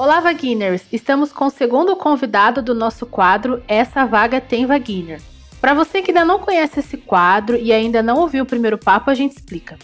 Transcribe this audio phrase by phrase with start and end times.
[0.00, 0.82] Olá, Vaginers!
[0.90, 5.20] Estamos com o segundo convidado do nosso quadro Essa Vaga Tem Vaginer.
[5.60, 9.10] Para você que ainda não conhece esse quadro e ainda não ouviu o primeiro papo,
[9.10, 9.78] a gente explica.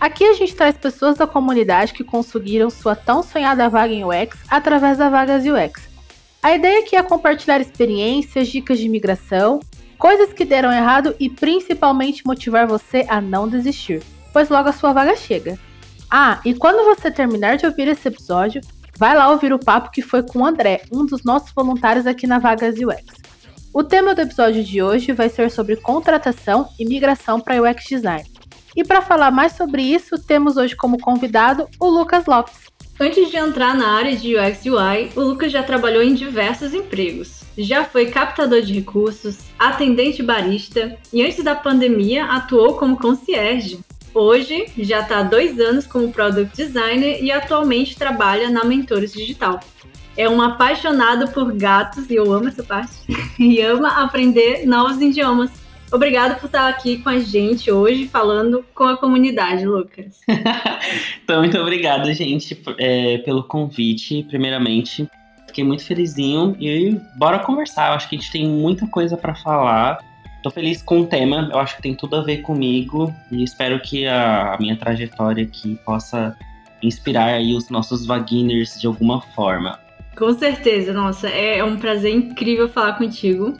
[0.00, 4.38] Aqui a gente traz pessoas da comunidade que conseguiram sua tão sonhada vaga em UX
[4.50, 5.88] através da Vagas UX.
[6.42, 9.60] A ideia aqui é compartilhar experiências, dicas de migração,
[9.96, 14.02] coisas que deram errado e principalmente motivar você a não desistir,
[14.32, 15.56] pois logo a sua vaga chega.
[16.10, 18.60] Ah, e quando você terminar de ouvir esse episódio,
[19.00, 22.26] vai lá ouvir o papo que foi com o André, um dos nossos voluntários aqui
[22.26, 23.02] na Vagas UX.
[23.72, 28.30] O tema do episódio de hoje vai ser sobre contratação e migração para UX Design.
[28.76, 32.68] E para falar mais sobre isso, temos hoje como convidado o Lucas Lopes.
[33.00, 37.40] Antes de entrar na área de UX UI, o Lucas já trabalhou em diversos empregos.
[37.56, 43.80] Já foi captador de recursos, atendente barista e antes da pandemia atuou como concierge.
[44.12, 49.60] Hoje já está há dois anos como Product Designer e atualmente trabalha na Mentores Digital
[50.16, 52.92] é um apaixonado por gatos, e eu amo essa parte,
[53.38, 55.50] e ama aprender novos idiomas.
[55.92, 60.20] Obrigado por estar aqui com a gente hoje, falando com a comunidade, Lucas.
[61.24, 65.08] então, muito obrigado, gente, é, pelo convite, primeiramente.
[65.48, 67.88] Fiquei muito felizinho e bora conversar.
[67.88, 69.98] Eu acho que a gente tem muita coisa para falar.
[70.42, 73.78] Tô feliz com o tema, eu acho que tem tudo a ver comigo e espero
[73.80, 76.34] que a minha trajetória aqui possa
[76.82, 79.78] inspirar aí os nossos vaginers de alguma forma.
[80.16, 83.54] Com certeza, nossa, é um prazer incrível falar contigo.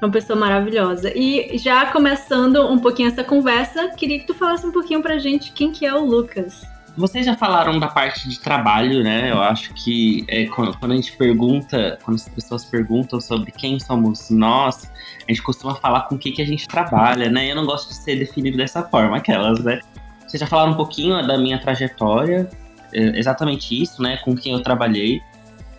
[0.00, 1.10] É uma pessoa maravilhosa.
[1.16, 5.52] E já começando um pouquinho essa conversa, queria que tu falasse um pouquinho pra gente
[5.52, 6.66] quem que é o Lucas.
[6.96, 9.30] Vocês já falaram da parte de trabalho, né?
[9.30, 13.78] Eu acho que é, quando, quando, a gente pergunta, quando as pessoas perguntam sobre quem
[13.78, 14.90] somos nós,
[15.28, 17.50] a gente costuma falar com o que, que a gente trabalha, né?
[17.50, 19.80] Eu não gosto de ser definido dessa forma, aquelas, né?
[20.26, 22.48] Vocês já falaram um pouquinho da minha trajetória,
[22.94, 24.16] é, exatamente isso, né?
[24.24, 25.20] Com quem eu trabalhei.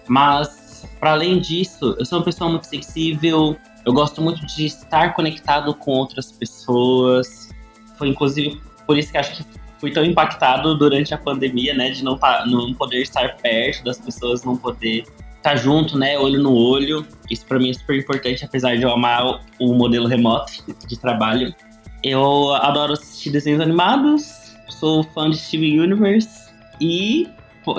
[0.07, 5.15] Mas, para além disso, eu sou uma pessoa muito sensível, eu gosto muito de estar
[5.15, 7.49] conectado com outras pessoas.
[7.97, 12.03] Foi inclusive por isso que acho que fui tão impactado durante a pandemia, né, de
[12.03, 15.03] não, tá, não poder estar perto das pessoas, não poder
[15.35, 17.05] estar junto, né, olho no olho.
[17.29, 20.51] Isso para mim é super importante, apesar de eu amar o modelo remoto
[20.87, 21.53] de trabalho.
[22.03, 27.27] Eu adoro assistir desenhos animados, sou fã de Steven Universe e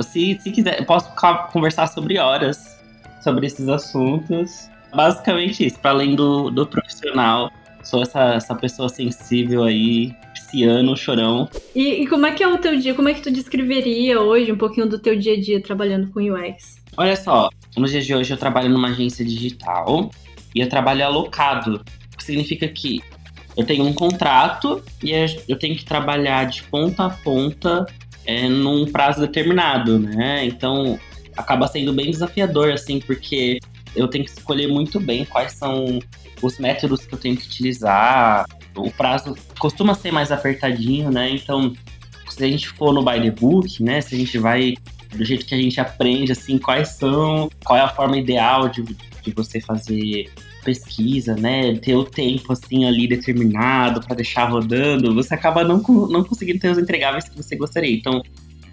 [0.03, 1.11] se, se quiser, posso
[1.53, 2.79] conversar sobre horas
[3.23, 4.71] sobre esses assuntos.
[4.95, 7.51] Basicamente isso, para além do, do profissional,
[7.83, 11.49] sou essa, essa pessoa sensível aí, pisciano, chorão.
[11.75, 12.95] E, e, como é que é o teu dia?
[12.95, 16.21] Como é que tu descreveria hoje um pouquinho do teu dia a dia trabalhando com
[16.21, 16.79] UX?
[16.97, 20.11] Olha só, nos dias de hoje eu trabalho numa agência digital
[20.55, 23.01] e eu trabalho alocado, o que significa que
[23.57, 25.13] eu tenho um contrato e
[25.49, 27.87] eu tenho que trabalhar de ponta a ponta
[28.25, 30.45] é, num prazo determinado, né?
[30.45, 30.99] Então
[31.37, 33.59] acaba sendo bem desafiador, assim, porque
[33.97, 35.99] eu tenho que escolher muito bem quais são
[36.43, 38.47] os métodos que eu tenho que utilizar.
[38.77, 41.31] O prazo costuma ser mais apertadinho, né?
[41.31, 41.73] Então,
[42.29, 44.01] se a gente for no by the book, né?
[44.01, 44.75] Se a gente vai
[45.15, 48.83] do jeito que a gente aprende, assim, quais são, qual é a forma ideal de,
[48.83, 50.31] de você fazer
[50.65, 56.23] pesquisa, né, ter o tempo assim ali determinado para deixar rodando, você acaba não, não
[56.23, 57.95] conseguindo ter os entregáveis que você gostaria.
[57.97, 58.23] Então,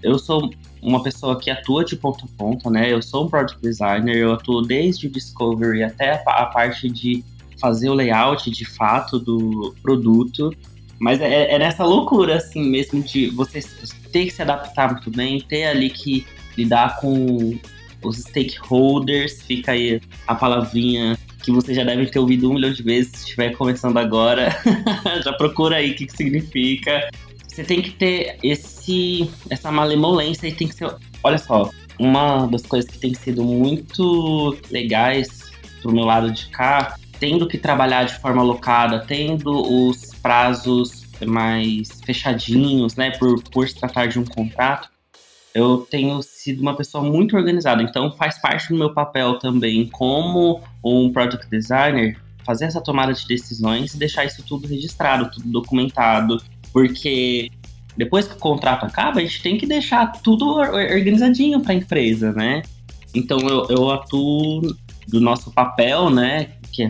[0.03, 0.51] eu sou
[0.81, 2.91] uma pessoa que atua de ponto a ponto, né?
[2.91, 7.23] Eu sou um product designer, eu atuo desde o discovery até a parte de
[7.59, 10.51] fazer o layout de fato do produto.
[10.99, 13.59] Mas é, é nessa loucura, assim, mesmo de você
[14.11, 16.25] ter que se adaptar muito bem, ter ali que
[16.57, 17.57] lidar com
[18.01, 22.81] os stakeholders, fica aí a palavrinha que você já deve ter ouvido um milhão de
[22.81, 24.49] vezes se estiver começando agora.
[25.23, 27.07] já procura aí o que, que significa.
[27.47, 30.93] Você tem que ter esse essa malemolência e tem que ser.
[31.23, 35.51] Olha só, uma das coisas que tem sido muito legais
[35.81, 42.01] pro meu lado de cá, tendo que trabalhar de forma alocada, tendo os prazos mais
[42.05, 44.89] fechadinhos, né, por, por se tratar de um contrato,
[45.53, 50.61] eu tenho sido uma pessoa muito organizada, então faz parte do meu papel também como
[50.83, 56.41] um product designer fazer essa tomada de decisões e deixar isso tudo registrado, tudo documentado,
[56.71, 57.49] porque
[57.97, 62.33] depois que o contrato acaba, a gente tem que deixar tudo organizadinho para a empresa,
[62.33, 62.61] né?
[63.13, 64.61] Então eu, eu atuo
[65.07, 66.87] do nosso papel, né, que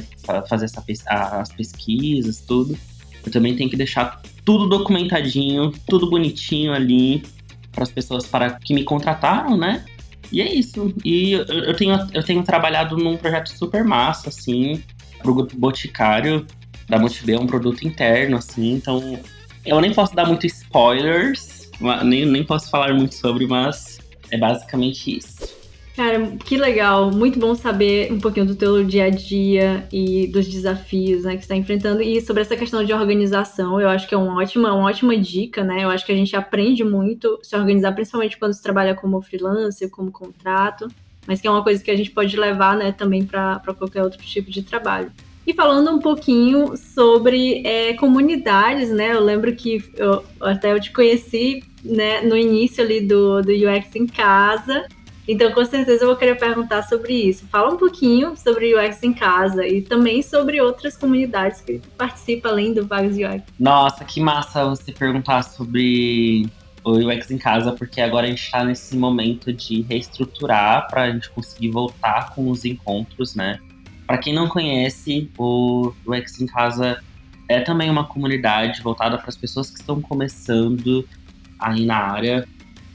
[0.47, 2.77] fazer essa, as pesquisas, tudo.
[3.25, 7.23] Eu também tenho que deixar tudo documentadinho, tudo bonitinho ali
[7.71, 9.83] para as pessoas para que me contrataram, né?
[10.31, 10.93] E é isso.
[11.03, 14.83] E eu, eu, tenho, eu tenho trabalhado num projeto super massa, assim,
[15.21, 16.45] pro grupo Boticário
[16.87, 19.19] da Motibe, é um produto interno, assim, então
[19.65, 21.71] eu nem posso dar muito spoilers,
[22.03, 23.97] nem, nem posso falar muito sobre, mas
[24.29, 25.54] é basicamente isso.
[25.95, 30.45] Cara, que legal, muito bom saber um pouquinho do teu dia a dia e dos
[30.45, 33.79] desafios né, que você está enfrentando e sobre essa questão de organização.
[33.79, 35.85] Eu acho que é uma ótima, uma ótima dica, né?
[35.85, 39.89] Eu acho que a gente aprende muito se organizar, principalmente quando se trabalha como freelancer,
[39.89, 40.89] como contrato,
[41.25, 44.21] mas que é uma coisa que a gente pode levar né, também para qualquer outro
[44.21, 45.09] tipo de trabalho.
[45.47, 49.13] E falando um pouquinho sobre é, comunidades, né?
[49.13, 53.95] Eu lembro que eu, até eu te conheci né, no início ali do, do UX
[53.95, 54.87] em casa.
[55.27, 57.45] Então, com certeza, eu vou querer perguntar sobre isso.
[57.47, 62.49] Fala um pouquinho sobre o UX em casa e também sobre outras comunidades que participam
[62.49, 63.43] além do Vagas UX.
[63.59, 66.47] Nossa, que massa você perguntar sobre
[66.83, 71.11] o UX em casa, porque agora a gente está nesse momento de reestruturar para a
[71.11, 73.59] gente conseguir voltar com os encontros, né?
[74.05, 77.01] Para quem não conhece, o UX em Casa
[77.49, 81.07] é também uma comunidade voltada para as pessoas que estão começando
[81.59, 82.47] aí na área.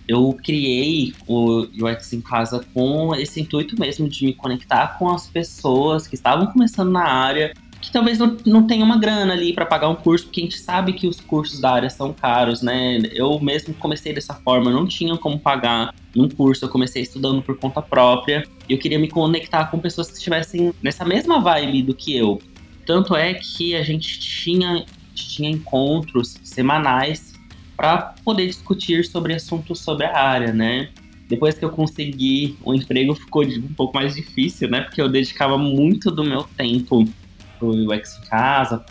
[0.08, 5.28] Eu criei o UX em Casa com esse intuito mesmo de me conectar com as
[5.28, 9.64] pessoas que estavam começando na área que talvez não, não tenha uma grana ali para
[9.64, 12.98] pagar um curso, porque a gente sabe que os cursos da área são caros, né?
[13.12, 17.58] Eu mesmo comecei dessa forma, não tinha como pagar um curso, eu comecei estudando por
[17.58, 18.46] conta própria.
[18.68, 22.40] E eu queria me conectar com pessoas que estivessem nessa mesma vibe do que eu.
[22.84, 27.29] Tanto é que a gente tinha, tinha encontros semanais
[27.80, 30.90] para poder discutir sobre assuntos sobre a área, né?
[31.30, 34.82] Depois que eu consegui o emprego, ficou um pouco mais difícil, né?
[34.82, 37.08] Porque eu dedicava muito do meu tempo
[37.58, 38.84] pro UX em casa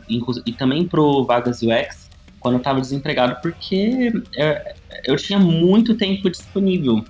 [0.43, 2.09] e também pro Vagas UX
[2.39, 4.55] quando eu estava desempregado, porque eu,
[5.05, 7.05] eu, tinha muito tempo disponível.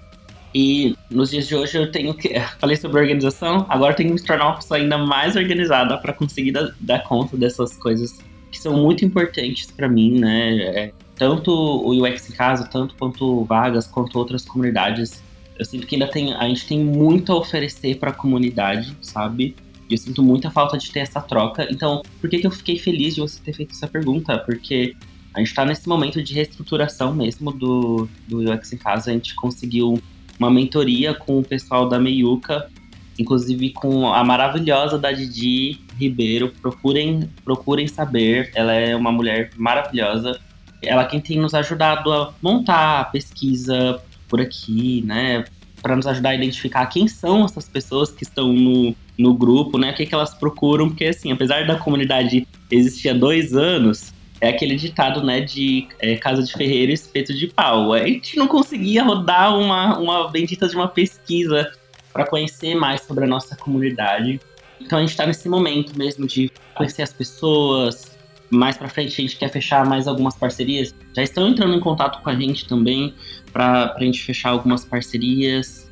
[0.53, 2.37] E nos dias de hoje eu tenho que.
[2.59, 6.11] Falei sobre organização, agora eu tenho que me tornar uma pessoa ainda mais organizada para
[6.11, 8.19] conseguir dar, dar, conta dessas coisas
[8.51, 10.57] que são muito importantes para mim, né?
[10.57, 15.21] É, tanto o UX em casa, tanto quanto vagas, quanto outras comunidades.
[15.59, 19.53] Eu sinto que ainda tem, a gente tem muito a oferecer para a comunidade, sabe?
[19.89, 21.67] E eu sinto muita falta de ter essa troca.
[21.69, 24.37] Então, por que, que eu fiquei feliz de você ter feito essa pergunta?
[24.39, 24.95] Porque
[25.33, 29.11] a gente está nesse momento de reestruturação mesmo do, do UX em casa.
[29.11, 30.01] A gente conseguiu
[30.39, 32.69] uma mentoria com o pessoal da Meiuca,
[33.17, 36.53] inclusive com a maravilhosa da Didi Ribeiro.
[36.61, 38.51] Procurem, procurem saber.
[38.55, 40.39] Ela é uma mulher maravilhosa.
[40.81, 45.45] Ela é quem tem nos ajudado a montar a pesquisa por aqui, né?
[45.81, 49.91] Para nos ajudar a identificar quem são essas pessoas que estão no, no grupo, né?
[49.91, 54.49] O que, que elas procuram, porque assim, apesar da comunidade existir há dois anos, é
[54.49, 57.93] aquele ditado, né, de é, casa de ferreiro espeto de pau.
[57.93, 61.69] A gente não conseguia rodar uma, uma bendita de uma pesquisa
[62.13, 64.39] para conhecer mais sobre a nossa comunidade.
[64.79, 68.17] Então a gente está nesse momento mesmo de conhecer as pessoas.
[68.49, 70.93] Mais para frente a gente quer fechar mais algumas parcerias.
[71.15, 73.13] Já estão entrando em contato com a gente também
[73.53, 75.89] para a gente fechar algumas parcerias.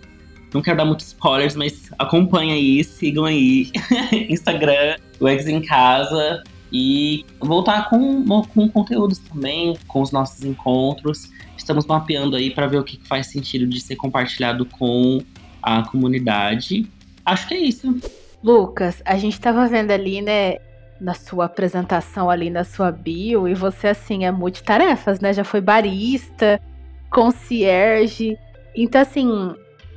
[0.54, 3.72] Não quero dar muitos spoilers, mas acompanha aí, sigam aí.
[4.30, 6.44] Instagram, o Ex em Casa.
[6.72, 8.24] E voltar com,
[8.54, 11.30] com conteúdos também, com os nossos encontros.
[11.58, 15.20] Estamos mapeando aí para ver o que faz sentido de ser compartilhado com
[15.62, 16.90] a comunidade.
[17.26, 17.98] Acho que é isso.
[18.44, 20.58] Lucas, a gente estava vendo ali, né,
[21.00, 25.34] na sua apresentação ali na sua bio, e você assim é multitarefas, né?
[25.34, 26.60] Já foi barista,
[27.10, 28.38] concierge.
[28.76, 29.56] Então assim,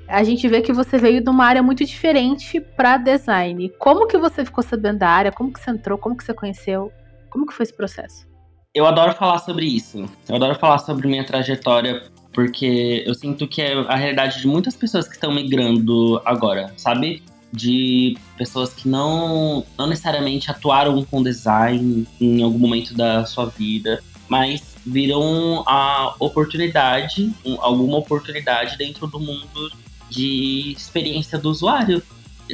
[0.09, 3.71] a gente vê que você veio de uma área muito diferente para design.
[3.79, 5.33] Como que você ficou sabendo da área?
[5.33, 5.97] Como que você entrou?
[5.97, 6.93] Como que você conheceu?
[7.31, 8.29] Como que foi esse processo?
[8.75, 10.05] Eu adoro falar sobre isso.
[10.29, 12.03] Eu adoro falar sobre minha trajetória
[12.33, 17.23] porque eu sinto que é a realidade de muitas pessoas que estão migrando agora, sabe?
[17.53, 24.03] De pessoas que não, não necessariamente atuaram com design em algum momento da sua vida,
[24.29, 29.73] mas viram a oportunidade, alguma oportunidade dentro do mundo
[30.09, 32.03] de experiência do usuário.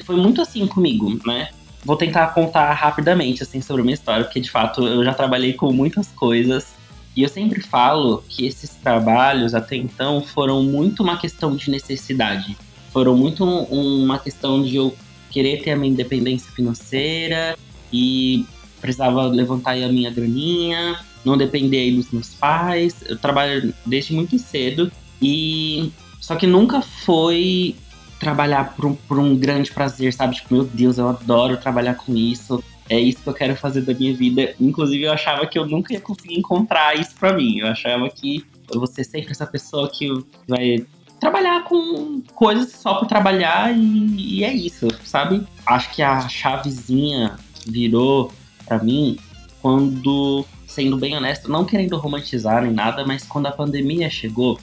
[0.04, 1.50] Foi muito assim comigo, né?
[1.84, 5.52] Vou tentar contar rapidamente assim sobre a minha história, porque de fato eu já trabalhei
[5.52, 6.74] com muitas coisas
[7.14, 12.58] e eu sempre falo que esses trabalhos até então foram muito uma questão de necessidade.
[12.96, 14.96] Foram muito uma questão de eu
[15.30, 17.54] querer ter a minha independência financeira
[17.92, 18.46] e
[18.80, 22.96] precisava levantar a minha graninha, não depender dos meus pais.
[23.06, 27.76] Eu trabalho desde muito cedo e só que nunca foi
[28.18, 30.36] trabalhar por um, por um grande prazer, sabe?
[30.36, 32.64] Tipo, meu Deus, eu adoro trabalhar com isso.
[32.88, 34.54] É isso que eu quero fazer da minha vida.
[34.58, 37.58] Inclusive, eu achava que eu nunca ia conseguir encontrar isso para mim.
[37.58, 40.08] Eu achava que eu vou ser sempre essa pessoa que
[40.48, 40.86] vai
[41.26, 45.44] trabalhar com coisas só por trabalhar e, e é isso, sabe?
[45.66, 48.32] Acho que a chavezinha virou
[48.64, 49.18] para mim
[49.60, 54.58] quando, sendo bem honesto, não querendo romantizar nem nada, mas quando a pandemia chegou,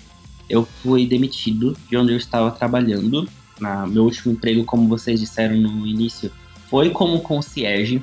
[0.50, 3.28] eu fui demitido de onde eu estava trabalhando
[3.60, 6.32] na meu último emprego, como vocês disseram no início,
[6.70, 8.02] foi como concierge.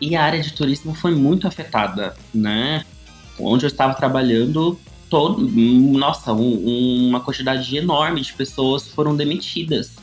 [0.00, 2.84] E a área de turismo foi muito afetada, né?
[3.38, 9.96] Onde eu estava trabalhando, todo, nossa, um, uma quantidade enorme de pessoas foram demitidas.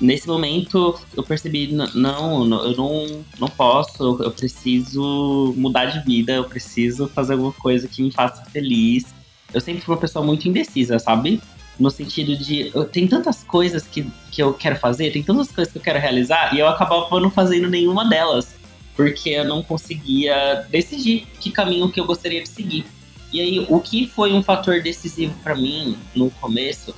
[0.00, 6.32] Nesse momento, eu percebi, não, não eu não, não posso, eu preciso mudar de vida,
[6.32, 9.06] eu preciso fazer alguma coisa que me faça feliz.
[9.52, 11.40] Eu sempre fui uma pessoa muito indecisa, sabe?
[11.78, 15.72] No sentido de, eu, tem tantas coisas que, que eu quero fazer, tem tantas coisas
[15.72, 18.54] que eu quero realizar, e eu acabava não fazendo nenhuma delas,
[18.96, 22.84] porque eu não conseguia decidir que caminho que eu gostaria de seguir.
[23.34, 26.94] E aí, o que foi um fator decisivo para mim no começo,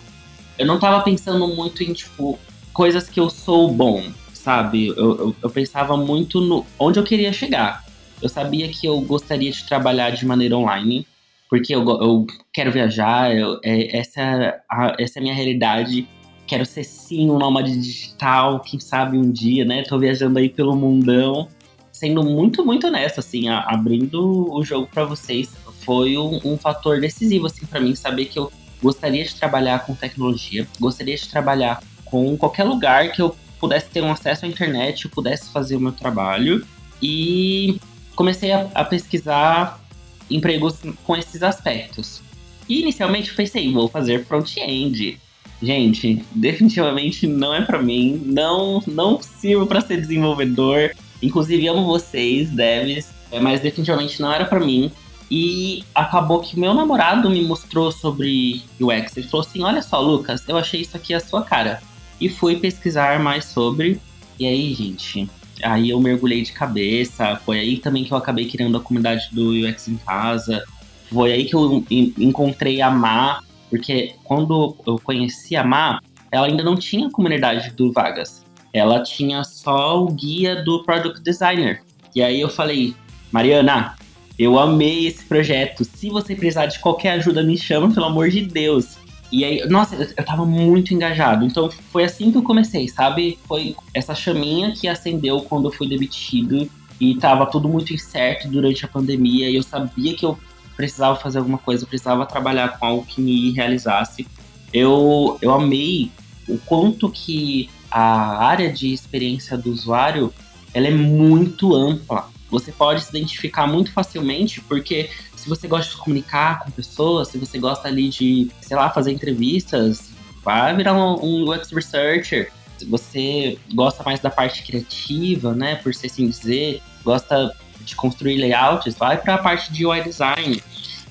[0.58, 2.38] eu não tava pensando muito em, tipo,
[2.74, 4.88] coisas que eu sou bom, sabe?
[4.88, 7.86] Eu, eu, eu, pensava muito no onde eu queria chegar.
[8.20, 11.06] Eu sabia que eu gostaria de trabalhar de maneira online,
[11.48, 16.06] porque eu, eu quero viajar, eu, é, essa, é a, essa é a minha realidade.
[16.46, 19.84] Quero ser sim um nômade digital, quem sabe um dia, né?
[19.84, 21.48] Tô viajando aí pelo mundão.
[21.90, 25.50] Sendo muito, muito honesto, assim, a, abrindo o jogo para vocês,
[25.86, 28.52] foi um, um fator decisivo, assim, para mim, saber que eu
[28.82, 34.02] gostaria de trabalhar com tecnologia, gostaria de trabalhar com qualquer lugar que eu pudesse ter
[34.02, 36.66] um acesso à internet, eu pudesse fazer o meu trabalho.
[37.00, 37.78] E
[38.14, 39.80] comecei a, a pesquisar
[40.28, 42.20] empregos com esses aspectos.
[42.68, 45.20] E inicialmente pensei, vou fazer front-end.
[45.62, 50.90] Gente, definitivamente não é para mim, não não sirvo para ser desenvolvedor.
[51.22, 54.90] Inclusive amo vocês, devs, é, mas definitivamente não era para mim.
[55.30, 59.16] E acabou que meu namorado me mostrou sobre UX.
[59.16, 61.80] Ele falou assim: Olha só, Lucas, eu achei isso aqui a sua cara
[62.20, 64.00] e fui pesquisar mais sobre.
[64.38, 65.28] E aí, gente,
[65.62, 67.36] aí eu mergulhei de cabeça.
[67.44, 70.64] Foi aí também que eu acabei criando a comunidade do UX em casa.
[71.10, 73.40] Foi aí que eu encontrei a Má,
[73.70, 78.44] porque quando eu conheci a Má, ela ainda não tinha comunidade do Vagas.
[78.72, 81.82] Ela tinha só o guia do Product Designer.
[82.14, 82.94] E aí eu falei,
[83.32, 83.94] Mariana,
[84.38, 85.84] eu amei esse projeto.
[85.84, 88.96] Se você precisar de qualquer ajuda, me chama, pelo amor de Deus.
[89.32, 91.44] E aí, nossa, eu tava muito engajado.
[91.44, 93.38] Então foi assim que eu comecei, sabe?
[93.46, 98.84] Foi essa chaminha que acendeu quando eu fui demitido e tava tudo muito incerto durante
[98.84, 100.38] a pandemia e eu sabia que eu
[100.76, 104.26] precisava fazer alguma coisa, eu precisava trabalhar com algo que me realizasse.
[104.72, 106.10] Eu, eu amei
[106.48, 110.32] o quanto que a área de experiência do usuário
[110.72, 112.28] ela é muito ampla.
[112.56, 117.36] Você pode se identificar muito facilmente porque se você gosta de comunicar com pessoas, se
[117.36, 120.10] você gosta ali de, sei lá, fazer entrevistas,
[120.42, 122.50] vai virar um, um UX researcher.
[122.78, 128.38] Se você gosta mais da parte criativa, né, por ser assim dizer, gosta de construir
[128.38, 130.62] layouts, vai para a parte de UI design.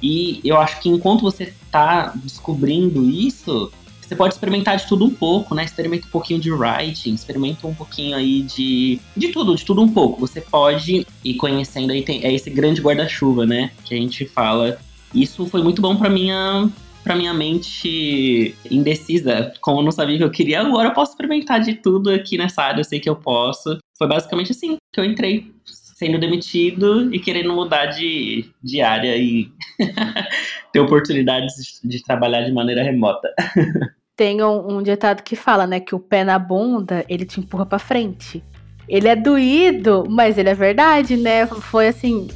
[0.01, 3.71] E eu acho que enquanto você está descobrindo isso,
[4.05, 5.63] você pode experimentar de tudo um pouco, né?
[5.63, 9.89] Experimenta um pouquinho de writing, experimenta um pouquinho aí de, de tudo, de tudo um
[9.89, 10.19] pouco.
[10.19, 13.71] Você pode ir conhecendo aí, tem, é esse grande guarda-chuva, né?
[13.83, 14.77] Que a gente fala.
[15.13, 16.69] Isso foi muito bom para minha
[17.03, 21.61] para minha mente indecisa, como eu não sabia que eu queria, agora eu posso experimentar
[21.61, 23.77] de tudo aqui nessa área, eu sei que eu posso.
[23.95, 25.53] Foi basicamente assim que eu entrei,
[25.95, 29.49] sendo demitido e querendo mudar de, de área e
[30.71, 33.33] ter oportunidades de trabalhar de maneira remota.
[34.13, 37.65] Tem um, um, ditado que fala, né, que o pé na bunda, ele te empurra
[37.65, 38.43] para frente.
[38.89, 41.47] Ele é doído, mas ele é verdade, né?
[41.47, 42.27] Foi assim,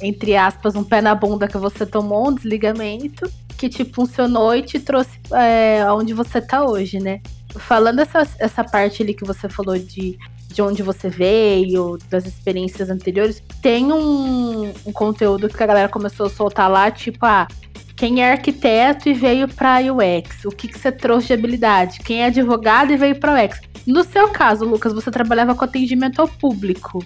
[0.00, 4.62] entre aspas, um pé na bunda que você tomou, um desligamento, que te funcionou e
[4.62, 7.20] te trouxe é, aonde você tá hoje, né?
[7.58, 10.16] Falando essa, essa parte ali que você falou de
[10.56, 16.26] de onde você veio, das experiências anteriores, tem um, um conteúdo que a galera começou
[16.26, 17.46] a soltar lá, tipo, ah,
[17.94, 20.46] quem é arquiteto e veio para UX?
[20.46, 21.98] O que, que você trouxe de habilidade?
[22.00, 23.60] Quem é advogado e veio para UX?
[23.86, 27.04] No seu caso, Lucas, você trabalhava com atendimento ao público.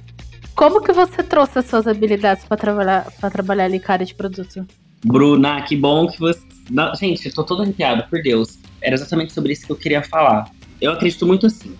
[0.54, 4.07] Como que você trouxe as suas habilidades para trabalhar para trabalhar ali com a área
[4.07, 4.64] de produto?
[5.04, 6.40] Bruna, que bom que você.
[6.71, 8.59] Não, gente, eu tô todo arrepiado, por Deus.
[8.80, 10.49] Era exatamente sobre isso que eu queria falar.
[10.80, 11.75] Eu acredito muito assim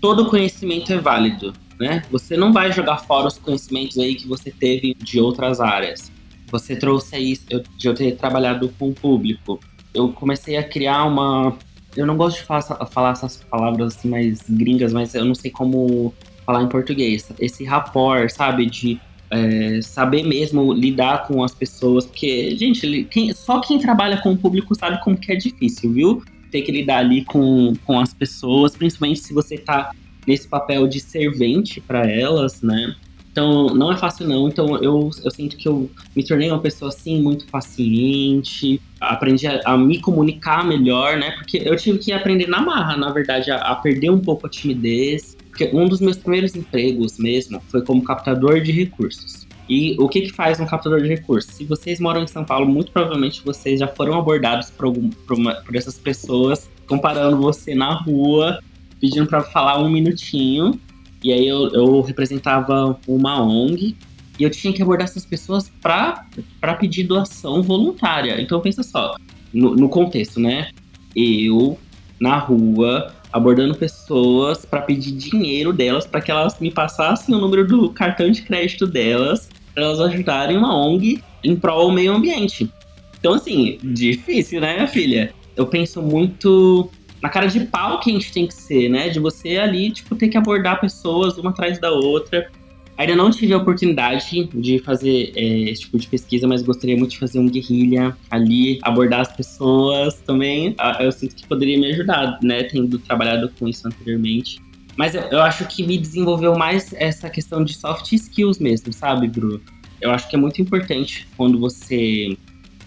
[0.00, 2.02] todo conhecimento é válido, né?
[2.10, 6.10] Você não vai jogar fora os conhecimentos aí que você teve de outras áreas.
[6.50, 9.58] Você trouxe aí, eu, de eu ter trabalhado com o público.
[9.92, 11.56] Eu comecei a criar uma.
[11.96, 15.50] Eu não gosto de falar, falar essas palavras assim mais gringas, mas eu não sei
[15.50, 17.28] como falar em português.
[17.38, 18.66] Esse rapport, sabe?
[18.66, 19.00] De
[19.30, 24.36] é, saber mesmo lidar com as pessoas, porque, gente, quem, só quem trabalha com o
[24.36, 26.22] público sabe como que é difícil, viu?
[26.50, 29.92] Ter que lidar ali com, com as pessoas, principalmente se você tá
[30.26, 32.94] nesse papel de servente para elas, né?
[33.36, 34.48] Então, não é fácil não.
[34.48, 38.80] Então, eu, eu sinto que eu me tornei uma pessoa, assim, muito paciente.
[38.98, 41.32] Aprendi a, a me comunicar melhor, né?
[41.32, 44.50] Porque eu tive que aprender na marra, na verdade, a, a perder um pouco a
[44.50, 45.36] timidez.
[45.50, 49.45] Porque um dos meus primeiros empregos mesmo foi como captador de recursos.
[49.68, 51.52] E o que, que faz um captador de recursos?
[51.52, 55.36] Se vocês moram em São Paulo, muito provavelmente vocês já foram abordados por, algum, por,
[55.36, 58.60] uma, por essas pessoas, comparando você na rua,
[59.00, 60.78] pedindo para falar um minutinho.
[61.22, 63.96] E aí eu, eu representava uma ONG
[64.38, 68.40] e eu tinha que abordar essas pessoas para pedir doação voluntária.
[68.40, 69.16] Então pensa só,
[69.52, 70.70] no, no contexto, né?
[71.14, 71.76] Eu,
[72.20, 77.66] na rua, abordando pessoas para pedir dinheiro delas para que elas me passassem o número
[77.66, 82.72] do cartão de crédito delas para elas ajudarem uma ONG em prol ao meio ambiente.
[83.18, 85.34] Então, assim, difícil, né, minha filha?
[85.54, 86.90] Eu penso muito
[87.22, 89.10] na cara de pau que a gente tem que ser, né?
[89.10, 92.50] De você ali, tipo, ter que abordar pessoas uma atrás da outra.
[92.96, 97.10] Ainda não tive a oportunidade de fazer é, esse tipo de pesquisa, mas gostaria muito
[97.10, 100.74] de fazer um guerrilha ali, abordar as pessoas também.
[100.78, 102.62] Ah, eu sinto que poderia me ajudar, né?
[102.64, 104.58] Tendo trabalhado com isso anteriormente.
[104.96, 109.28] Mas eu, eu, acho que me desenvolveu mais essa questão de soft skills mesmo, sabe,
[109.28, 109.60] Bru?
[110.00, 112.36] Eu acho que é muito importante quando você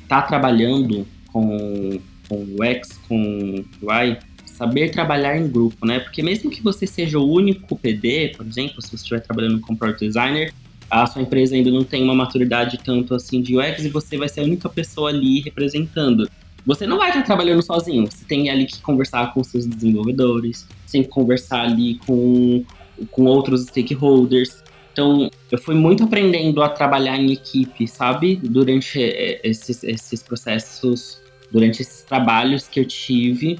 [0.07, 5.99] tá trabalhando com, com UX, com UI, saber trabalhar em grupo, né?
[5.99, 9.75] Porque mesmo que você seja o único PD, por exemplo, se você estiver trabalhando com
[9.75, 10.53] product designer,
[10.89, 14.27] a sua empresa ainda não tem uma maturidade tanto assim de UX e você vai
[14.27, 16.29] ser a única pessoa ali representando
[16.65, 18.09] você não vai estar trabalhando sozinho.
[18.09, 22.63] Você tem ali que conversar com seus desenvolvedores, você tem que conversar ali com,
[23.11, 24.63] com outros stakeholders.
[24.91, 28.35] Então, eu fui muito aprendendo a trabalhar em equipe, sabe?
[28.35, 33.59] Durante eh, esses, esses processos, durante esses trabalhos que eu tive.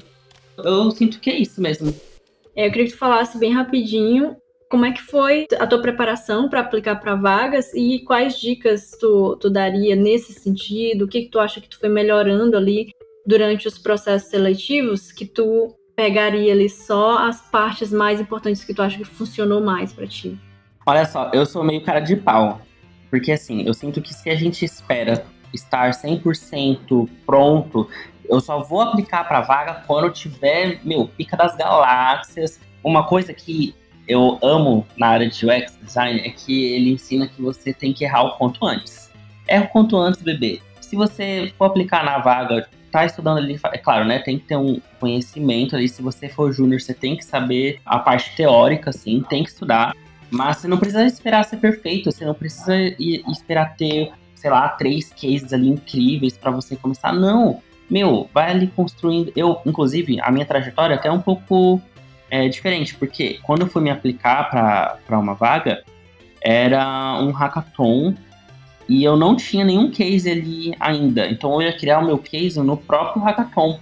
[0.58, 1.94] Eu sinto que é isso mesmo.
[2.54, 4.36] É, eu queria que tu falasse bem rapidinho
[4.70, 9.36] como é que foi a tua preparação para aplicar para vagas e quais dicas tu,
[9.36, 11.04] tu daria nesse sentido?
[11.04, 12.92] O que, que tu acha que tu foi melhorando ali
[13.26, 18.80] durante os processos seletivos que tu pegaria ali só as partes mais importantes que tu
[18.80, 20.38] acha que funcionou mais para ti?
[20.86, 22.60] Olha só, eu sou meio cara de pau.
[23.10, 27.88] Porque assim, eu sinto que se a gente espera estar 100% pronto,
[28.24, 32.60] eu só vou aplicar para vaga quando tiver, meu, pica das galáxias.
[32.84, 33.74] Uma coisa que
[34.10, 38.02] eu amo na área de UX design é que ele ensina que você tem que
[38.02, 39.08] errar o quanto antes.
[39.46, 40.60] Erra o quanto antes, bebê.
[40.80, 44.18] Se você for aplicar na vaga, tá estudando ali, é claro, né?
[44.18, 45.88] Tem que ter um conhecimento ali.
[45.88, 49.94] Se você for júnior, você tem que saber a parte teórica, assim, tem que estudar.
[50.28, 52.76] Mas você não precisa esperar ser perfeito, você não precisa
[53.30, 57.12] esperar ter, sei lá, três cases ali incríveis para você começar.
[57.12, 57.62] Não.
[57.88, 59.32] Meu, vai ali construindo.
[59.36, 61.80] Eu, inclusive, a minha trajetória é até é um pouco
[62.30, 64.48] é diferente, porque quando eu fui me aplicar
[65.06, 65.82] para uma vaga,
[66.40, 68.14] era um hackathon
[68.88, 71.28] e eu não tinha nenhum case ali ainda.
[71.28, 73.78] Então eu ia criar o meu case no próprio hackathon.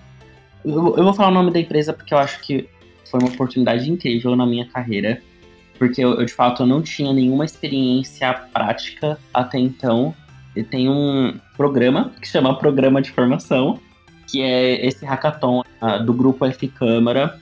[0.65, 2.69] Eu, eu vou falar o nome da empresa porque eu acho que
[3.11, 5.23] foi uma oportunidade incrível na minha carreira.
[5.79, 10.15] Porque eu, eu de fato eu não tinha nenhuma experiência prática até então.
[10.57, 13.79] E tem um programa que chama Programa de Formação,
[14.27, 17.39] que é esse hackathon uh, do grupo F Câmara,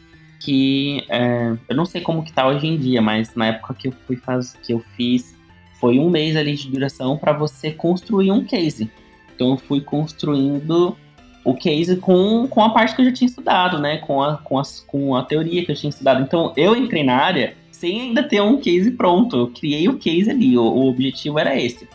[0.47, 3.89] que é, eu não sei como que tá hoje em dia, mas na época que
[3.89, 5.37] eu fui faz, que eu fiz
[5.81, 8.89] foi um mês ali de duração para você construir um case.
[9.35, 10.97] Então eu fui construindo
[11.45, 13.99] o case com, com a parte que eu já tinha estudado, né?
[13.99, 16.23] Com a, com, as, com a teoria que eu tinha estudado.
[16.23, 19.37] Então eu entrei na área sem ainda ter um case pronto.
[19.37, 21.89] Eu criei o case ali, o, o objetivo era esse.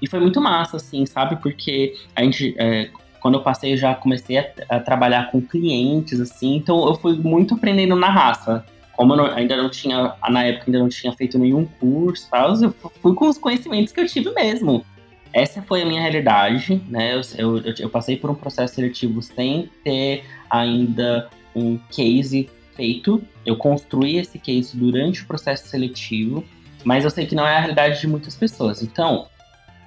[0.00, 1.34] E foi muito massa, assim, sabe?
[1.42, 2.88] Porque a gente, é,
[3.26, 7.54] quando eu passei, já comecei a, a, trabalhar com clientes, assim, então eu fui muito
[7.54, 8.64] aprendendo na raça.
[8.92, 12.54] Como eu não, ainda não tinha, na época ainda não tinha feito nenhum curso, tal,
[12.54, 14.86] eu fui com os conhecimentos que eu tive mesmo.
[15.32, 17.16] Essa foi a minha realidade, né?
[17.16, 23.20] Eu, eu, eu passei por um processo seletivo sem ter ainda um case feito.
[23.44, 26.44] Eu construí esse case durante o processo seletivo,
[26.84, 28.84] mas eu sei que não é a realidade de muitas pessoas.
[28.84, 29.26] Então,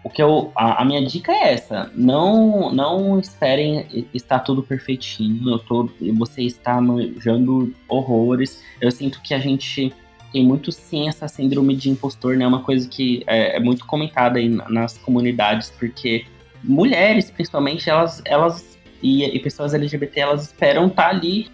[0.03, 5.49] o que eu, a, a, minha dica é essa: não, não esperem estar tudo perfeitinho.
[5.49, 8.63] Eu tô, você está manjando horrores.
[8.79, 9.93] Eu sinto que a gente
[10.31, 12.47] tem muito sim essa síndrome de impostor, né?
[12.47, 16.25] Uma coisa que é, é muito comentada aí nas comunidades, porque
[16.63, 21.49] mulheres, principalmente, elas, elas e, e pessoas LGBT, elas esperam estar tá ali,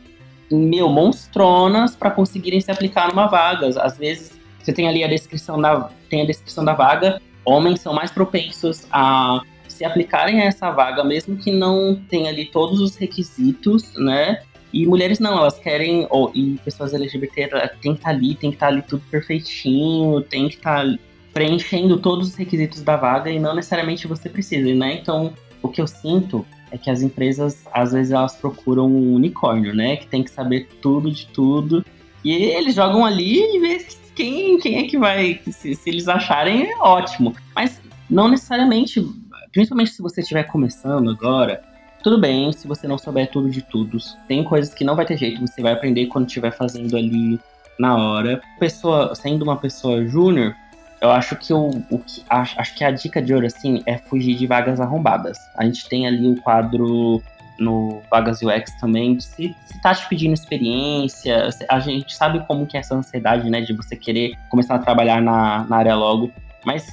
[0.51, 3.67] meu, monstronas para conseguirem se aplicar numa vaga.
[3.81, 7.93] Às vezes você tem ali a descrição da, tem a descrição da vaga homens são
[7.93, 12.95] mais propensos a se aplicarem a essa vaga, mesmo que não tenha ali todos os
[12.95, 14.41] requisitos, né?
[14.71, 17.49] E mulheres não, elas querem, ou, e pessoas LGBT
[17.81, 20.85] tem que estar tá ali, tem que estar tá ali tudo perfeitinho, tem que estar
[20.85, 20.97] tá
[21.33, 24.93] preenchendo todos os requisitos da vaga e não necessariamente você precisa, né?
[24.93, 29.73] Então, o que eu sinto é que as empresas, às vezes, elas procuram um unicórnio,
[29.73, 29.97] né?
[29.97, 31.85] Que tem que saber tudo de tudo.
[32.23, 33.79] E eles jogam ali e vê
[34.15, 35.39] quem, quem é que vai.
[35.45, 37.35] Se, se eles acharem, é ótimo.
[37.53, 39.05] Mas não necessariamente,
[39.51, 41.61] principalmente se você estiver começando agora,
[42.01, 43.97] tudo bem se você não souber tudo de tudo.
[44.27, 47.39] Tem coisas que não vai ter jeito, você vai aprender quando estiver fazendo ali
[47.79, 48.41] na hora.
[48.59, 50.55] Pessoa, sendo uma pessoa júnior,
[51.01, 53.97] eu acho que o, o que acho, acho que a dica de ouro assim é
[53.97, 55.37] fugir de vagas arrombadas.
[55.55, 57.21] A gente tem ali o quadro
[57.59, 62.77] no Vagas UX também, se, se tá te pedindo experiência, a gente sabe como que
[62.77, 66.31] é essa ansiedade, né, de você querer começar a trabalhar na, na área logo,
[66.65, 66.87] mas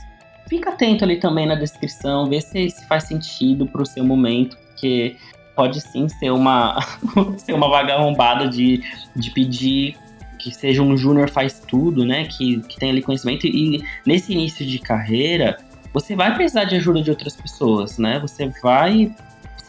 [0.49, 5.17] fica atento ali também na descrição, vê se, se faz sentido pro seu momento, porque
[5.55, 6.79] pode sim ser uma,
[7.39, 8.83] ser uma vaga arrombada de,
[9.15, 9.97] de pedir
[10.43, 12.25] que seja um júnior faz tudo, né?
[12.25, 13.47] Que, que tem ali conhecimento.
[13.47, 15.57] E nesse início de carreira,
[15.93, 18.19] você vai precisar de ajuda de outras pessoas, né?
[18.19, 19.15] Você vai.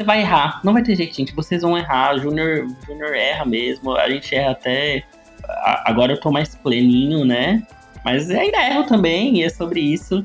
[0.04, 0.60] Você vai errar.
[0.66, 1.34] Não vai ter jeito, gente.
[1.34, 2.18] Vocês vão errar.
[2.18, 3.96] Júnior, júnior erra mesmo.
[3.96, 5.04] A gente erra até.
[5.86, 7.66] Agora eu tô mais pleninho, né?
[8.04, 10.22] Mas ainda erro também, e é sobre isso.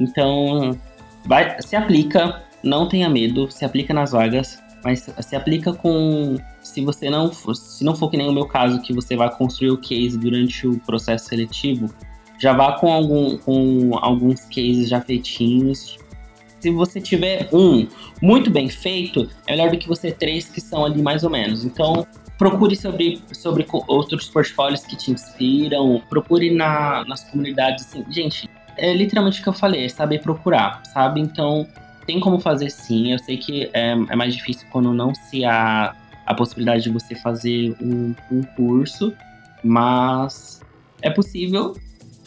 [0.00, 0.76] Então,
[1.24, 6.80] vai, se aplica, não tenha medo, se aplica nas vagas, mas se aplica com se
[6.84, 9.70] você não for, se não for que nem o meu caso, que você vai construir
[9.70, 11.88] o case durante o processo seletivo,
[12.38, 15.96] já vá com, algum, com alguns cases já feitinhos.
[16.62, 17.88] Se você tiver um
[18.20, 21.64] muito bem feito, é melhor do que você três que são ali mais ou menos.
[21.64, 22.06] Então,
[22.38, 27.84] procure sobre, sobre outros portfólios que te inspiram, procure na, nas comunidades.
[27.86, 28.04] Assim.
[28.08, 31.20] Gente, é literalmente o que eu falei, é saber procurar, sabe?
[31.20, 31.66] Então,
[32.06, 33.10] tem como fazer sim.
[33.10, 37.16] Eu sei que é, é mais difícil quando não se há a possibilidade de você
[37.16, 39.12] fazer um, um curso,
[39.64, 40.60] mas
[41.02, 41.74] é possível.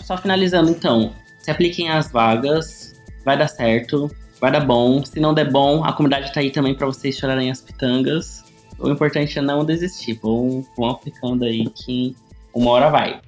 [0.03, 4.11] Só finalizando, então, se apliquem as vagas, vai dar certo,
[4.45, 5.03] vai dar bom.
[5.03, 8.43] Se não der bom, a comunidade tá aí também para vocês chorarem as pitangas.
[8.77, 10.19] O importante é não desistir.
[10.21, 12.15] Vão, vão aplicando aí que
[12.53, 13.21] uma hora vai.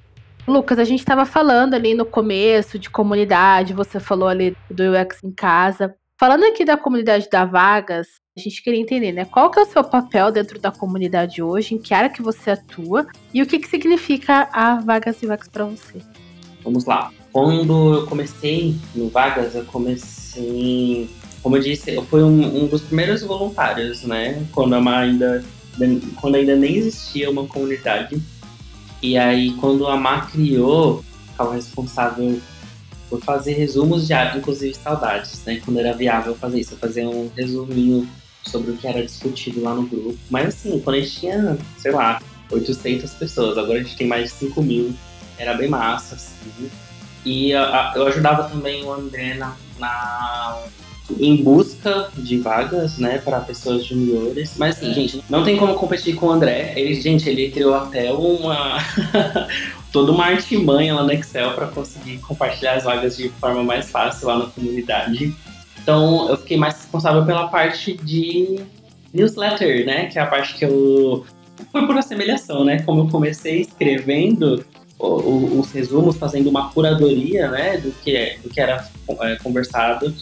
[0.46, 5.22] Lucas, a gente estava falando ali no começo de comunidade, você falou ali do UX
[5.24, 5.92] em casa.
[6.16, 9.24] Falando aqui da comunidade da Vagas, a gente queria entender, né?
[9.24, 12.52] Qual que é o seu papel dentro da comunidade hoje, em que área que você
[12.52, 16.00] atua e o que, que significa a Vagas UX para você?
[16.62, 17.10] Vamos lá.
[17.32, 21.08] Quando eu comecei no Vagas, eu comecei,
[21.42, 24.44] como eu disse, eu fui um, um dos primeiros voluntários, né?
[24.52, 25.44] Quando ainda,
[26.20, 28.20] quando ainda nem existia uma comunidade.
[29.02, 32.40] E aí, quando a Má criou, ficava responsável
[33.08, 35.60] por fazer resumos diários, inclusive saudades, né?
[35.64, 38.08] Quando era viável fazer isso, eu fazia um resuminho
[38.44, 40.18] sobre o que era discutido lá no grupo.
[40.30, 44.24] Mas assim, quando a gente tinha, sei lá, 800 pessoas, agora a gente tem mais
[44.24, 44.94] de 5 mil,
[45.38, 46.70] era bem massa, assim.
[47.28, 50.62] E a, eu ajudava também o André na, na,
[51.20, 54.54] em busca de vagas, né, para pessoas juniores.
[54.56, 56.72] Mas assim, gente, não tem como competir com o André.
[56.74, 58.78] Ele, gente, ele criou até uma
[59.92, 64.28] toda uma artimanha lá no Excel para conseguir compartilhar as vagas de forma mais fácil
[64.28, 65.36] lá na comunidade.
[65.82, 68.58] Então, eu fiquei mais responsável pela parte de
[69.12, 70.06] newsletter, né?
[70.06, 71.26] Que é a parte que eu.
[71.70, 72.80] Foi por assemelhação, né?
[72.82, 74.64] Como eu comecei escrevendo
[74.98, 77.76] os resumos, fazendo uma curadoria, né?
[77.76, 78.88] Do que, do que era
[79.20, 80.12] é, conversado.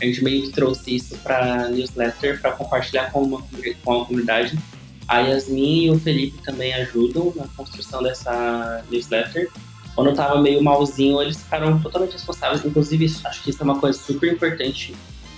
[0.00, 3.44] A gente meio que trouxe isso para newsletter para compartilhar com, uma,
[3.84, 4.58] com a comunidade.
[5.06, 9.50] A Yasmin e o Felipe também ajudam na construção dessa newsletter.
[9.94, 12.64] Quando eu tava meio malzinho, eles ficaram totalmente responsáveis.
[12.64, 14.94] Inclusive, acho que isso é uma coisa super importante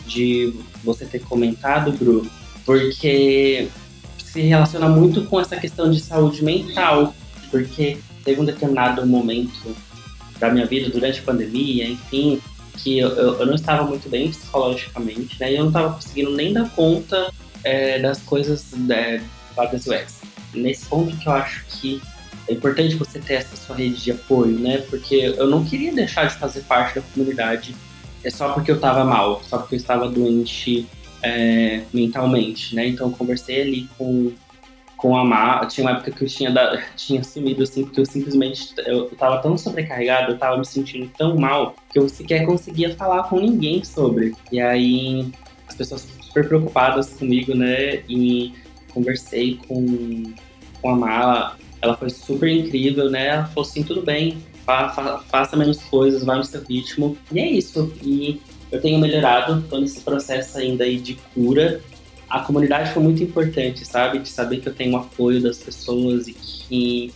[0.06, 0.54] de
[0.84, 2.26] você ter comentado, Bru,
[2.64, 3.68] porque
[4.18, 7.12] se relaciona muito com essa questão de saúde mental.
[7.50, 9.76] Porque teve um determinado momento
[10.38, 12.40] da minha vida, durante a pandemia, enfim,
[12.78, 15.52] que eu, eu não estava muito bem psicologicamente, né?
[15.52, 17.32] E eu não estava conseguindo nem dar conta
[17.62, 19.20] é, das coisas é,
[19.54, 20.20] vagas UX.
[20.52, 22.02] Nesse ponto que eu acho que
[22.48, 24.78] é importante você ter essa sua rede de apoio, né?
[24.90, 27.74] Porque eu não queria deixar de fazer parte da comunidade
[28.22, 30.86] é só porque eu estava mal, só porque eu estava doente
[31.22, 32.88] é, mentalmente, né?
[32.88, 34.32] Então eu conversei ali com,
[35.04, 35.66] com a Má.
[35.66, 39.42] Tinha uma época que eu tinha, da, tinha sumido, assim, porque eu simplesmente eu, tava
[39.42, 43.84] tão sobrecarregado, eu tava me sentindo tão mal que eu sequer conseguia falar com ninguém
[43.84, 44.34] sobre.
[44.50, 45.30] E aí
[45.68, 47.96] as pessoas super preocupadas comigo, né?
[48.08, 48.54] E
[48.94, 50.22] conversei com,
[50.80, 53.26] com a Mala, ela foi super incrível, né?
[53.26, 57.14] Ela falou assim, tudo bem, fa fa faça menos coisas, vá no seu ritmo.
[57.30, 57.92] E é isso.
[58.02, 58.40] E
[58.72, 61.82] eu tenho melhorado, tô nesse processo ainda aí de cura.
[62.34, 64.18] A comunidade foi muito importante, sabe?
[64.18, 67.14] De saber que eu tenho o apoio das pessoas e que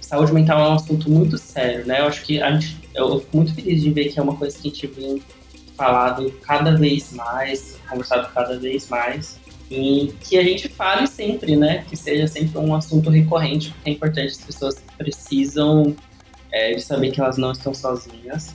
[0.00, 2.00] saúde mental é um assunto muito sério, né?
[2.00, 4.56] Eu acho que a gente, eu fico muito feliz de ver que é uma coisa
[4.56, 5.22] que a gente vem
[5.76, 9.38] falado cada vez mais, conversado cada vez mais,
[9.70, 11.84] e que a gente fale sempre, né?
[11.86, 15.94] Que seja sempre um assunto recorrente, porque é importante as pessoas precisam
[16.50, 18.54] é, de saber que elas não estão sozinhas.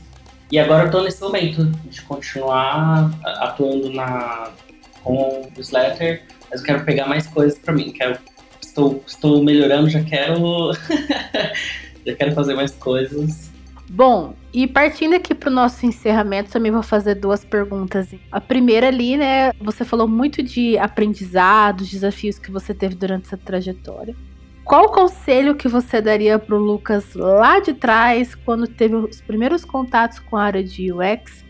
[0.51, 4.51] E agora eu estou nesse momento de continuar atuando na,
[5.09, 7.91] com o newsletter, mas eu quero pegar mais coisas para mim.
[7.91, 8.19] Quero,
[8.61, 10.71] estou, estou melhorando, já quero,
[12.05, 13.49] já quero fazer mais coisas.
[13.89, 18.13] Bom, e partindo aqui para o nosso encerramento, também vou fazer duas perguntas.
[18.31, 19.51] A primeira ali, né?
[19.61, 24.15] Você falou muito de aprendizados, desafios que você teve durante essa trajetória.
[24.63, 29.21] Qual o conselho que você daria para o Lucas lá de trás, quando teve os
[29.21, 31.43] primeiros contatos com a área de UX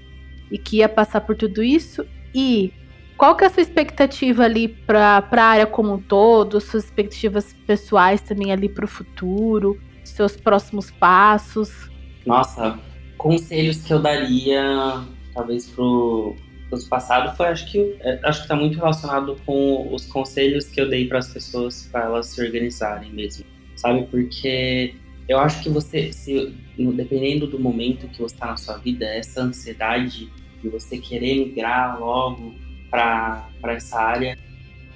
[0.50, 2.06] e que ia passar por tudo isso?
[2.34, 2.72] E
[3.20, 7.54] qual que é a sua expectativa ali para a área como um todo, suas expectativas
[7.68, 11.92] pessoais também ali para o futuro, seus próximos passos?
[12.26, 12.80] Nossa,
[13.18, 15.04] conselhos que eu daria,
[15.34, 16.34] talvez pro,
[16.70, 20.80] pro passado, foi acho que é, acho que está muito relacionado com os conselhos que
[20.80, 23.44] eu dei para as pessoas para elas se organizarem mesmo,
[23.76, 24.08] sabe?
[24.10, 24.96] Porque
[25.28, 29.42] eu acho que você, se, dependendo do momento que você está na sua vida, essa
[29.42, 30.32] ansiedade
[30.64, 34.38] de você querer migrar logo para essa área,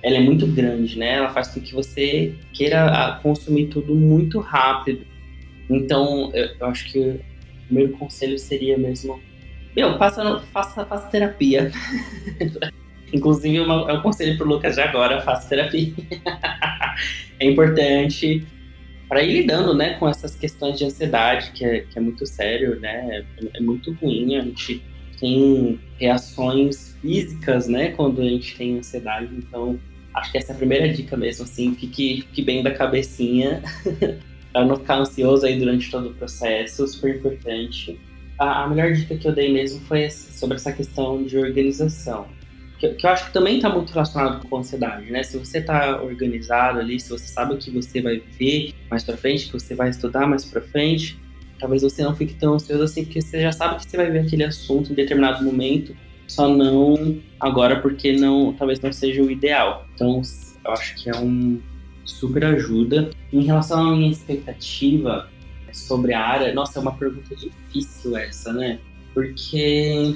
[0.01, 1.13] ela é muito grande, né?
[1.13, 5.05] Ela faz com que você queira ah, consumir tudo muito rápido.
[5.69, 7.19] Então, eu, acho que o
[7.67, 9.19] primeiro conselho seria mesmo,
[9.75, 11.71] meu, faça, faça, faça terapia.
[13.13, 15.93] Inclusive, uma, é um conselho pro Lucas de agora, faça terapia.
[17.39, 18.45] é importante
[19.07, 22.79] para ir lidando, né, com essas questões de ansiedade, que é, que é muito sério,
[22.79, 23.23] né?
[23.39, 24.81] É, é muito ruim a gente
[25.19, 29.29] tem reações físicas, né, quando a gente tem ansiedade.
[29.35, 29.79] Então,
[30.13, 33.61] acho que essa é a primeira dica mesmo, assim, fique, fique bem da cabecinha,
[34.53, 37.99] para não ficar ansioso aí durante todo o processo, super importante.
[38.37, 42.27] A, a, melhor dica que eu dei mesmo foi sobre essa questão de organização.
[42.79, 45.23] Que, que eu acho que também está muito relacionado com a ansiedade, né?
[45.23, 49.17] Se você está organizado ali, se você sabe o que você vai ver mais para
[49.17, 51.17] frente, que você vai estudar mais para frente,
[51.59, 54.19] talvez você não fique tão ansioso assim, porque você já sabe que você vai ver
[54.19, 55.95] aquele assunto em determinado momento,
[56.27, 59.87] só não agora porque não, talvez não seja o ideal.
[59.93, 60.21] Então,
[60.65, 61.59] eu acho que é um
[62.05, 63.09] super ajuda.
[63.31, 65.29] Em relação à minha expectativa
[65.71, 68.79] sobre a área, nossa, é uma pergunta difícil essa, né?
[69.13, 70.15] Porque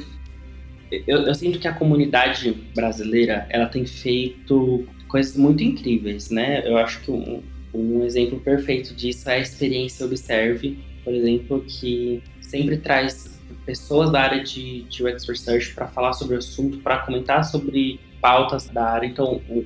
[0.92, 6.62] eu, eu sinto que a comunidade brasileira, ela tem feito coisas muito incríveis, né?
[6.66, 7.42] Eu acho que um,
[7.74, 14.24] um exemplo perfeito disso é a experiência Observe, por exemplo, que sempre traz pessoas da
[14.24, 18.92] área de, de UX Research para falar sobre o assunto, para comentar sobre pautas da
[18.92, 19.08] área.
[19.08, 19.66] Então, o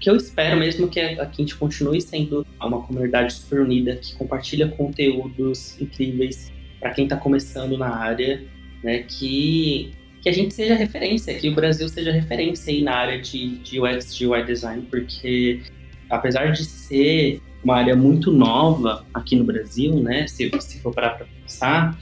[0.00, 4.66] que eu espero mesmo que a gente continue sendo uma comunidade super unida, que compartilha
[4.66, 8.42] conteúdos incríveis para quem está começando na área,
[8.82, 9.04] né?
[9.04, 13.58] Que, que a gente seja referência, que o Brasil seja referência aí na área de,
[13.58, 15.60] de UX, de UI design, porque
[16.10, 20.26] apesar de ser uma área muito nova aqui no Brasil, né?
[20.28, 21.98] Se, se for parar para pensar.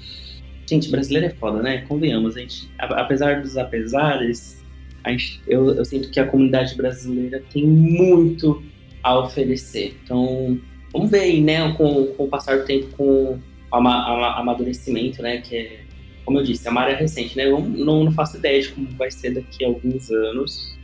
[0.68, 1.78] Gente, brasileiro é foda, né?
[1.82, 4.62] Convenhamos, a gente, apesar dos apesares,
[5.06, 8.62] gente, eu, eu sinto que a comunidade brasileira tem muito
[9.02, 9.96] a oferecer.
[10.04, 10.58] Então,
[10.92, 13.38] vamos ver aí, né, com, com o passar do tempo, com
[13.70, 15.80] o amadurecimento, né, que é,
[16.24, 18.86] como eu disse, é uma área recente, né, eu não, não faço ideia de como
[18.96, 20.78] vai ser daqui a alguns anos,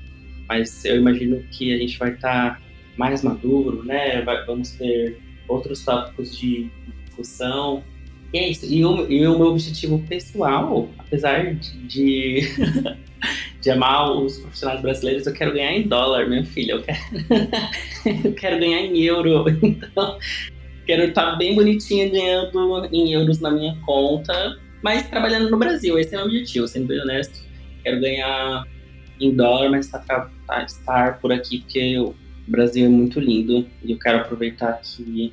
[0.48, 2.67] mas eu imagino que a gente vai estar tá
[2.98, 4.22] mais maduro, né?
[4.46, 6.68] Vamos ter outros tópicos de
[7.06, 7.82] discussão.
[8.34, 8.66] E é isso.
[8.66, 12.40] E o, e o meu objetivo pessoal, apesar de, de,
[13.62, 16.72] de, amar os profissionais brasileiros, eu quero ganhar em dólar, minha filha.
[16.72, 16.98] Eu quero,
[18.26, 19.44] eu quero ganhar em euro.
[19.62, 20.18] Então,
[20.84, 25.98] quero estar bem bonitinha ganhando em euros na minha conta, mas trabalhando no Brasil.
[25.98, 27.46] Esse é o meu objetivo, sendo bem honesto.
[27.82, 28.64] Quero ganhar
[29.20, 30.30] em dólar, mas estar,
[30.64, 32.14] estar por aqui, porque eu
[32.48, 35.32] o Brasil é muito lindo e eu quero aproveitar aqui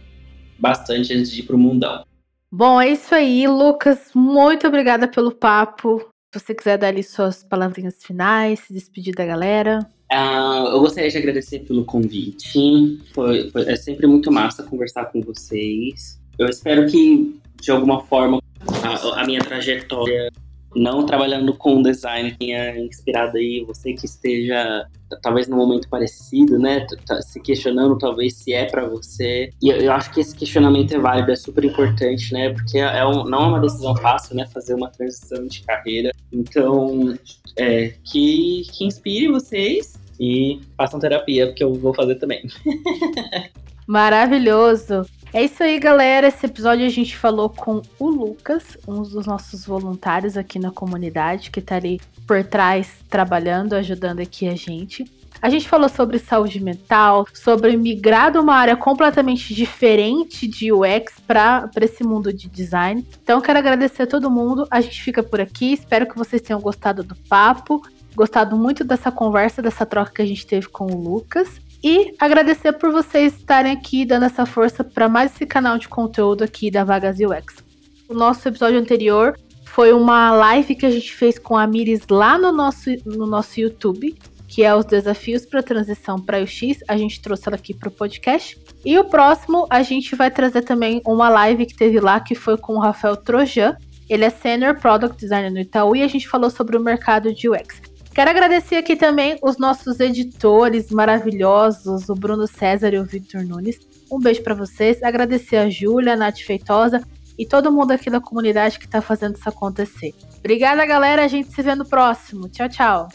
[0.60, 2.04] bastante antes de ir para o mundão.
[2.52, 4.12] Bom, é isso aí, Lucas.
[4.14, 6.00] Muito obrigada pelo papo.
[6.34, 9.80] Se você quiser dar ali suas palavrinhas finais, se despedir da galera.
[10.12, 13.00] Uh, eu gostaria de agradecer pelo convite.
[13.14, 16.20] Foi, foi, é sempre muito massa conversar com vocês.
[16.38, 18.40] Eu espero que, de alguma forma,
[18.84, 20.30] a, a minha trajetória
[20.76, 24.88] não trabalhando com design tenha inspirado aí você que esteja
[25.22, 26.86] talvez num momento parecido, né,
[27.22, 29.50] se questionando talvez se é para você.
[29.62, 33.06] E eu, eu, acho que esse questionamento é válido, é super importante, né, porque é
[33.06, 36.12] um, não é uma decisão fácil, né, fazer uma transição de carreira.
[36.32, 37.18] Então,
[37.58, 42.44] é, que, que inspire vocês e façam terapia, porque eu vou fazer também.
[43.88, 45.06] Maravilhoso.
[45.34, 46.28] É isso aí, galera.
[46.28, 51.52] Esse episódio a gente falou com o Lucas, um dos nossos voluntários aqui na comunidade,
[51.52, 55.06] que tá ali por trás trabalhando, ajudando aqui a gente.
[55.42, 61.20] A gente falou sobre saúde mental, sobre migrar de uma área completamente diferente de UX
[61.28, 63.06] para esse mundo de design.
[63.22, 64.66] Então, quero agradecer a todo mundo.
[64.72, 65.74] A gente fica por aqui.
[65.74, 67.82] Espero que vocês tenham gostado do papo,
[68.16, 71.62] gostado muito dessa conversa, dessa troca que a gente teve com o Lucas.
[71.88, 76.44] E agradecer por vocês estarem aqui dando essa força para mais esse canal de conteúdo
[76.44, 77.64] aqui da Vagas UX.
[78.10, 82.40] O nosso episódio anterior foi uma live que a gente fez com a Miris lá
[82.40, 84.18] no nosso, no nosso YouTube,
[84.48, 86.80] que é os desafios para transição para o X.
[86.88, 88.60] A gente trouxe ela aqui para o podcast.
[88.84, 92.58] E o próximo a gente vai trazer também uma live que teve lá, que foi
[92.58, 93.78] com o Rafael Trojan.
[94.10, 97.48] Ele é Senior Product Designer no Itaú e a gente falou sobre o mercado de
[97.48, 97.80] UX.
[98.16, 103.78] Quero agradecer aqui também os nossos editores maravilhosos, o Bruno César e o Victor Nunes.
[104.10, 105.04] Um beijo para vocês.
[105.04, 107.04] Agradecer a Júlia, a Nath Feitosa
[107.38, 110.16] e todo mundo aqui da comunidade que está fazendo isso acontecer.
[110.40, 111.26] Obrigada, galera.
[111.26, 112.48] A gente se vê no próximo.
[112.48, 113.10] Tchau, tchau.